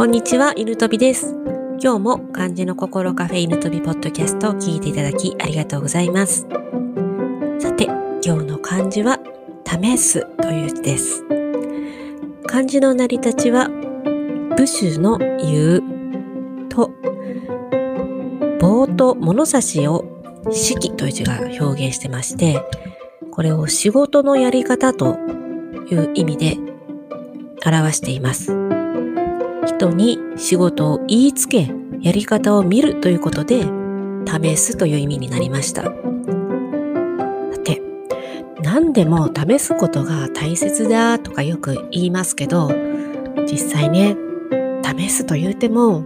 [0.00, 1.36] こんにちは、犬飛びです。
[1.78, 6.46] 今日も漢字の心カフェ犬飛びポッドキャストを聞いていただきありがとうございます。
[7.58, 7.84] さて、
[8.24, 9.20] 今日の漢字は、
[9.66, 11.22] 試すという字です。
[12.46, 15.82] 漢字の成り立ちは、部首の言う
[16.70, 16.90] と、
[18.58, 20.06] 棒と物差しを
[20.50, 22.62] 式という字が表現してまして、
[23.30, 25.18] これを仕事のやり方と
[25.90, 26.56] いう意味で
[27.66, 28.59] 表しています。
[29.76, 31.70] 人に仕事を言いつけ、
[32.00, 33.64] やり方を見るということで、
[34.26, 35.82] 試すという意味になりました。
[35.82, 35.90] さ
[37.64, 37.80] て、
[38.62, 42.70] 何でも試すことが大切だとかよく言いますけど、
[43.46, 44.16] 実際ね、
[44.82, 46.04] 試すと言うても、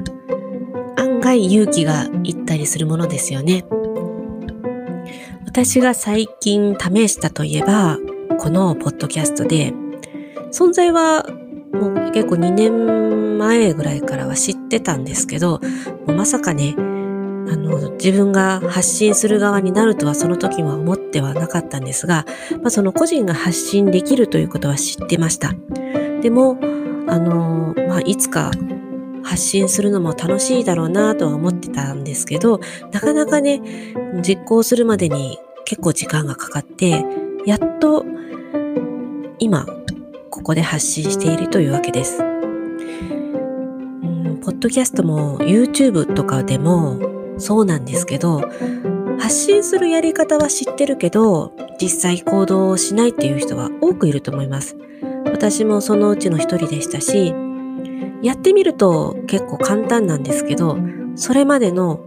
[0.96, 3.64] 案外勇気がいったりするものですよね。
[5.46, 7.98] 私が最近試したといえば、
[8.38, 9.72] このポッドキャストで、
[10.52, 11.26] 存在は
[11.72, 15.60] もう結構2年前ぐらいからは知ってたんですけど、
[16.06, 22.26] まさかね、あの、自分が発信する側になるとはその時は思ってはなかったんですが、
[22.62, 25.54] まあ、その個人が発信できるということは知ってました。
[26.22, 26.58] でも、
[27.06, 28.50] あの、まあ、いつか
[29.22, 32.60] 発信するのも楽しいだろうなとは思ってたんですけど、
[32.92, 33.60] なかなかね、
[34.22, 37.04] 実行するまでに結構時間がかかって、
[37.46, 38.04] やっと
[39.38, 39.66] 今、
[40.30, 42.33] ここで発信しているというわけです。
[44.44, 47.00] ポッドキャストも YouTube とかでも
[47.38, 48.42] そうなんですけど、
[49.18, 54.76] 発信するやり方は知ってるけど、実際行動をしないっていう人は多くいると思います。
[55.32, 57.34] 私もそのうちの一人でしたし、
[58.22, 60.76] やってみると結構簡単なんですけど、
[61.14, 62.00] それまでの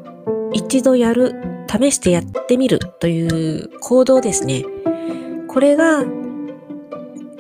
[0.54, 1.34] 一度やる、
[1.68, 4.64] 試してやってみるという行動ですね。
[5.48, 6.06] これが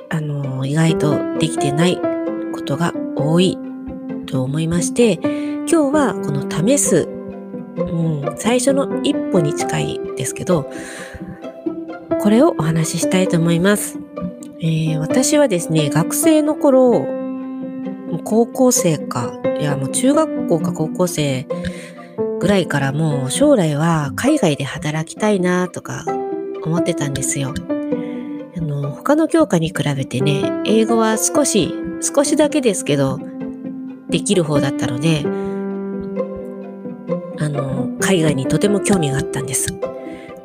[0.10, 2.02] あの、意外とできてない
[2.52, 3.60] ことが多い
[4.28, 7.08] と思いまして、今日はこの試す、
[7.78, 10.70] うん、最初の一歩に近いですけど、
[12.22, 13.98] これをお話ししたいと思います。
[14.60, 17.06] えー私はですね、学生の頃、
[18.24, 21.48] 高校生か、いやもう中学校か高校生
[22.40, 26.06] ぐらいからもう将来は海外で働きたいなとか
[26.64, 27.54] 思ってたんですよ。
[28.58, 33.20] あの、他の教科に比べてね、英語は少し、少しだけですけど、
[34.10, 35.24] できる方だったので、
[37.40, 39.68] あの、海外にとても興味があったんです。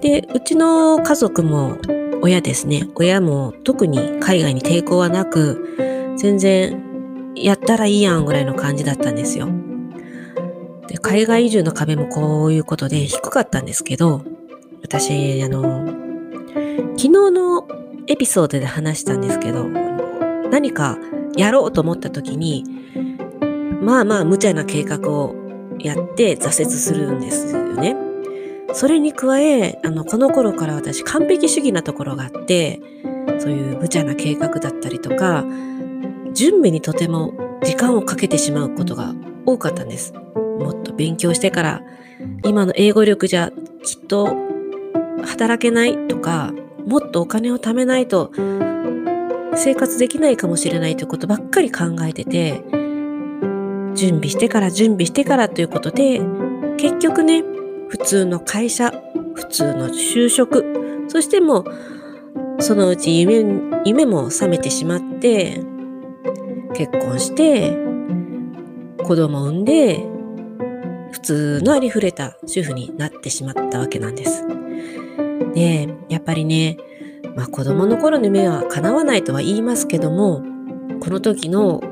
[0.00, 1.78] で、うちの家族も、
[2.22, 6.82] 親ですね、親も特に海外に抵抗はなく、全然、
[7.34, 9.48] やったらいいやんぐらいの感じだったんですよ。
[10.88, 14.22] で、海外移住の壁もこういうことで低かったんですけど、
[14.82, 15.86] 私、あの、
[16.96, 17.66] 昨日の
[18.06, 19.64] エピソードで話したんですけど、
[20.50, 20.98] 何か
[21.36, 22.64] やろうと思った時に、
[23.82, 25.34] まあまあ無茶な計画を
[25.78, 27.96] やって挫折するんですよね。
[28.74, 32.80] それに加え、あの、この頃から私完璧主義なところがあって、
[33.38, 35.44] そういう無茶な計画だったりとか、
[36.32, 40.14] 準備にとても時間をかけてしまうことが多かったんです。
[40.34, 41.82] もっと勉強してから、
[42.44, 43.50] 今の英語力じゃ
[43.82, 44.34] きっと
[45.24, 46.54] 働けないとか、
[46.86, 48.32] もっとお金を貯めないと
[49.54, 52.62] 生活できないかもしれないということばっかり考えてて、
[53.94, 56.20] 準備してから準備してからということで、
[56.78, 57.42] 結局ね、
[57.88, 58.92] 普通の会社、
[59.34, 60.64] 普通の就職、
[61.08, 61.64] そしても
[62.58, 63.44] う、そのうち夢、
[63.84, 65.60] 夢も覚めてしまって、
[66.74, 67.76] 結婚して、
[69.04, 70.06] 子供を産んで、
[71.10, 74.44] 普通のありふれた主婦になってしまったわけなんです。
[75.54, 76.78] で、やっぱりね、
[77.36, 80.42] まあ子供の頃の夢は叶わないとは言いますけども、
[81.00, 81.82] この時の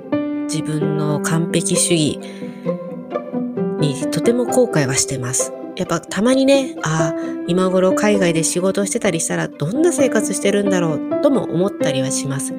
[0.53, 2.19] 自分の完璧主義
[3.81, 5.53] にとても後悔はしてます。
[5.77, 12.53] やっぱたまにね、ああ、今頃海外で仕事してたりしたらどんな生活してるんだろうとも思ったりはします。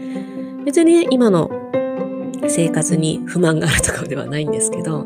[0.65, 1.51] 別にね、今の
[2.47, 5.05] 生活に不満があるとかではないんですけど、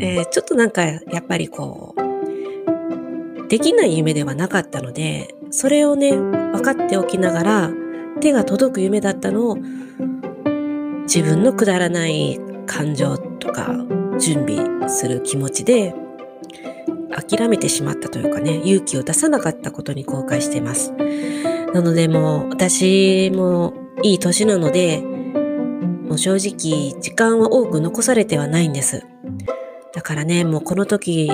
[0.00, 7.70] えーちょっとなんかやっぱりこう、できない夢ではなかったので、それをね、分かっておきながら、
[8.20, 9.58] 手が届く夢だったのを、
[11.14, 13.66] 自分のくだらない感情とか
[14.18, 15.94] 準備する気持ちで、
[17.10, 20.94] 諦めてしまったというかね、勇気を出さなかったことに後悔してます。
[21.74, 29.04] なのでもう、私もいい年なので、もう正直時間は多く残されてはないんです。
[29.92, 31.28] だからね、もうこの時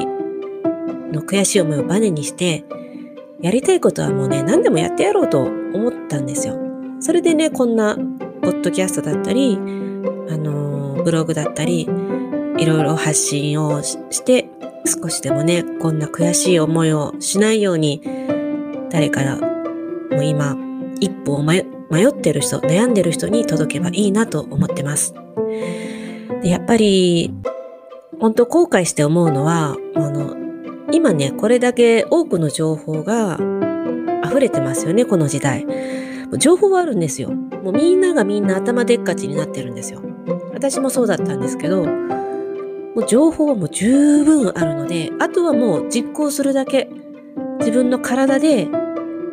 [1.13, 2.65] の悔しい思いをバネにして、
[3.41, 6.59] やりたいことはもうね、何でもやってやろうと思ったんですよ。
[6.99, 7.97] それでね、こんな
[8.49, 9.61] ポッドキャストだったり、あ
[10.39, 14.49] のブログだったり、いろいろ発信をして
[14.87, 18.01] 少しでもね、こんな悔しい思いをしないように、
[18.91, 20.57] 誰からも今、
[20.99, 21.67] 一歩を迷っ
[22.19, 25.13] てる人、悩んでる人に届けばいいなと思ってます。
[26.43, 27.35] でやっぱり、
[28.19, 30.35] 本当後悔して思うのは、あの、
[30.91, 33.39] 今ね、これだけ多くの情報が
[34.25, 35.67] 溢れてますよね、この時代。
[36.39, 37.31] 情報はあるんですよ。
[37.63, 40.03] もうみんながみんな頭でっかちになってるんですよ。
[40.53, 46.91] 私もそうだったんですけど、もう情報はもう十分あるので、あとはもう実行するだけ、
[47.61, 48.69] 自分の体で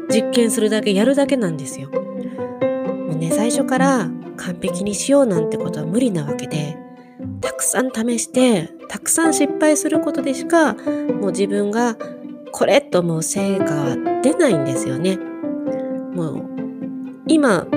[0.10, 1.90] 実験するだけ、やるだけなんですよ。
[1.90, 6.78] もうね、最初から完璧にしようなんてことは無理なわけで、
[7.42, 11.98] たくさん試して、たくさん失敗することでしか、もう自分が
[12.52, 15.18] これと思う成果は出ないんですよね。
[16.14, 16.44] もう、
[17.28, 17.68] 今、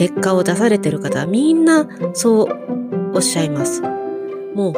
[0.00, 3.82] 結果を出されてる方はみんなそうおっしゃいます。
[4.54, 4.74] もう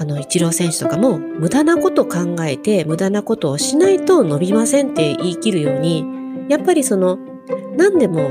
[0.00, 6.04] あの、一郎選手とかも、無駄なこと考えて、無駄なことをしないと伸びませんって言い切るように、
[6.48, 7.18] やっぱりその、
[7.76, 8.28] 何でも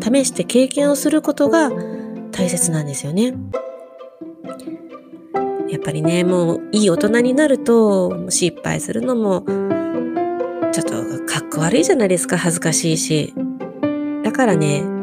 [0.00, 1.70] 試して経験をすることが
[2.30, 3.34] 大切なんですよね。
[5.68, 9.44] やっぱりね、もういい大人になると、失敗するのも、
[10.72, 10.92] ちょっと
[11.26, 13.34] かっこ悪いじゃないですか、恥ずかしいし。
[14.22, 14.93] だからね、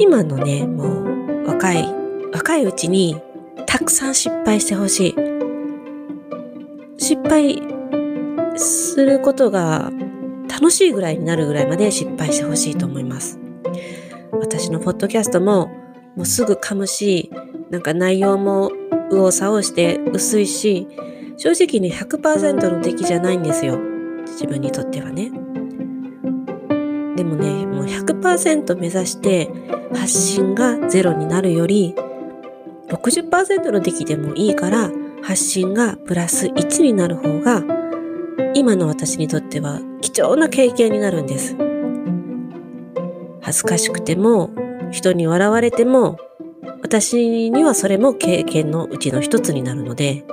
[0.00, 1.02] 今のね、も
[1.44, 1.86] う若い、
[2.32, 3.20] 若いうちに
[3.66, 5.14] たくさん失敗してほしい。
[6.96, 7.62] 失敗
[8.56, 9.92] することが
[10.48, 13.38] 楽しいぐらいになるぐらいまで失敗してほしいと思います。
[14.32, 15.66] 私のポッドキャストも
[16.16, 17.30] もうすぐ噛むし、
[17.68, 18.70] なんか内容も
[19.10, 20.88] 右往左往して薄いし、
[21.36, 23.78] 正直に100%の出来じゃないんですよ。
[24.26, 25.30] 自分にとってはね。
[27.16, 29.50] でもね、100%目指して
[29.92, 31.94] 発信がゼロになるより、
[32.88, 34.90] 60%の出来でもいいから
[35.22, 37.62] 発信がプラス1になる方が
[38.54, 41.56] 今の私にとっては貴重な経験になるんです。
[43.40, 44.50] 恥ずかしくても
[44.90, 46.18] 人に笑われても
[46.82, 50.24] 私にはそれも経験のうちの一つになるので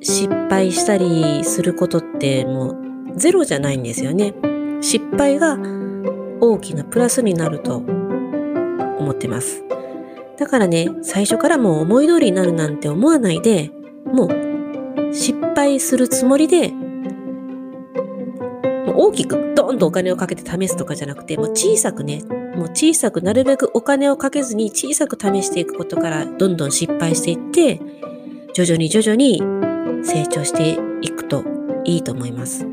[0.00, 4.34] 失敗したりすることってもうゼロじゃないんですよね。
[4.80, 5.56] 失敗が
[6.42, 9.62] 大きなプラスになると思ってます。
[10.36, 13.70] だからね、最初からもう思い通りになるなんて思わないで、
[14.04, 16.74] もう失敗するつもりで、も
[18.94, 22.24] う大きくドーンとお金をかけて試すとかじゃなくて、もう小さくね、
[22.56, 27.80] もう小さくなるべくお金をかけずに小さく試していくことからどんどん失敗していって、
[28.52, 29.40] 徐々に徐々に
[30.04, 31.44] 成長していくと
[31.84, 32.66] いいと思います。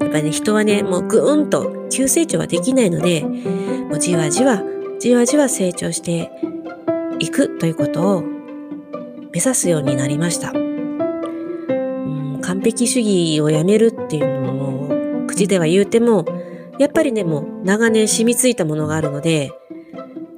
[0.00, 4.62] やっぱりね、人はね、もうぐーんと急成長はできないので、もうじわじわ、
[4.98, 6.30] じわじわ成長して
[7.18, 8.22] 行くということを
[9.32, 10.52] 目指すようになりました。
[10.52, 16.24] うん完璧主義をやめるっていうのも口では言うても
[16.78, 19.50] やっぱりねもう長年染みついたものがあるので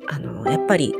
[0.08, 0.94] あのやっぱり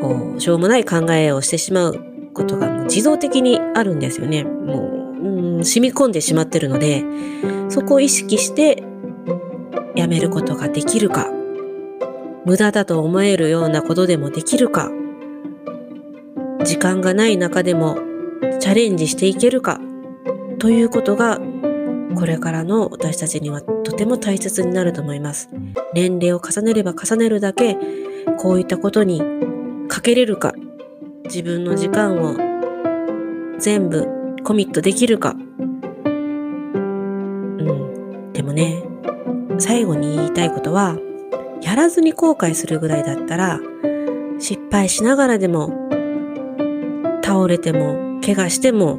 [0.00, 4.44] こうしょうもない考えをしてしまうことがもう自動的にあるんですよね。
[4.44, 5.26] もう、
[5.56, 7.04] うん、染み込んでしまってるので
[7.68, 8.84] そこを意識して
[10.00, 11.28] やめることができるか？
[12.46, 14.90] 無駄だと思えるようなことでもできるか？
[16.64, 17.98] 時間がない中でも
[18.60, 19.78] チャレンジしていけるか？
[20.58, 21.38] ということが
[22.16, 25.50] これからの私たちにはとても大切になると思います。
[25.92, 27.76] 年齢を重ねれば重ねるだけ
[28.38, 29.20] こういったことに
[29.88, 30.54] かけれるか？
[31.24, 32.38] 自分の時間を
[33.58, 34.08] 全部
[34.44, 35.36] コミットできるか？
[35.36, 36.08] う
[37.68, 38.32] ん。
[38.32, 38.82] でもね
[39.60, 40.96] 最後に言いたいことは
[41.62, 43.60] やらずに後悔するぐらいだったら、
[44.38, 45.88] 失敗しながらでも、
[47.22, 48.98] 倒れても、怪我しても、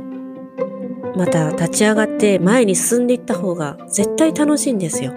[1.15, 5.13] また立ち上がって前に進んでいった方が絶対楽しいんですよ。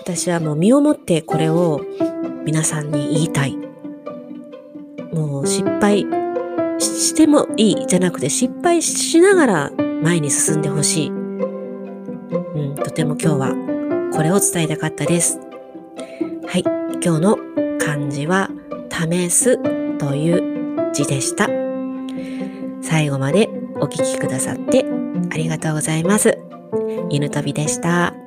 [0.00, 1.80] 私はもう身をもってこれを
[2.44, 3.56] 皆さんに言いたい。
[5.12, 6.04] もう失敗
[6.78, 11.08] してもいいじゃなくて失敗しながら前に進んでほしい。
[11.08, 11.12] う
[12.72, 13.71] ん、とても今日は
[14.14, 15.38] これを伝えたかったです。
[16.46, 16.62] はい、
[17.02, 17.38] 今日の
[17.78, 18.50] 漢字は
[18.90, 19.58] 試す
[19.98, 21.48] という字でした。
[22.82, 24.84] 最後までお聴きくださって
[25.30, 26.38] ありがとうございます。
[27.10, 28.21] 犬飛びでした。